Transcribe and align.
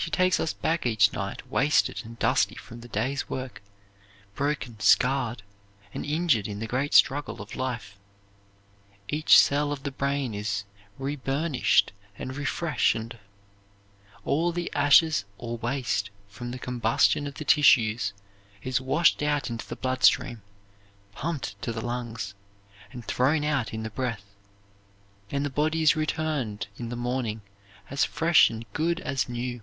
She 0.00 0.12
takes 0.12 0.38
us 0.38 0.52
back 0.52 0.86
each 0.86 1.12
night 1.12 1.44
wasted 1.50 2.02
and 2.04 2.16
dusty 2.20 2.54
from 2.54 2.80
the 2.82 2.88
day's 2.88 3.28
work, 3.28 3.60
broken, 4.36 4.78
scarred, 4.78 5.42
and 5.92 6.04
injured 6.06 6.46
in 6.46 6.60
the 6.60 6.68
great 6.68 6.94
struggle 6.94 7.42
of 7.42 7.56
life. 7.56 7.98
Each 9.08 9.36
cell 9.36 9.72
of 9.72 9.82
the 9.82 9.90
brain 9.90 10.34
is 10.36 10.62
reburnished 11.00 11.90
and 12.16 12.36
refreshened; 12.36 13.18
all 14.24 14.52
the 14.52 14.72
ashes 14.72 15.24
or 15.36 15.58
waste 15.58 16.10
from 16.28 16.52
the 16.52 16.60
combustion 16.60 17.26
of 17.26 17.34
the 17.34 17.44
tissues 17.44 18.12
is 18.62 18.80
washed 18.80 19.20
out 19.20 19.50
into 19.50 19.66
the 19.66 19.76
blood 19.76 20.04
stream, 20.04 20.42
pumped 21.10 21.60
to 21.62 21.72
the 21.72 21.84
lungs, 21.84 22.34
and 22.92 23.04
thrown 23.06 23.42
out 23.42 23.74
in 23.74 23.82
the 23.82 23.90
breath; 23.90 24.26
and 25.32 25.44
the 25.44 25.50
body 25.50 25.82
is 25.82 25.96
returned 25.96 26.68
in 26.76 26.88
the 26.88 26.94
morning 26.96 27.40
as 27.90 28.04
fresh 28.04 28.48
and 28.48 28.64
good 28.72 29.00
as 29.00 29.28
new. 29.28 29.60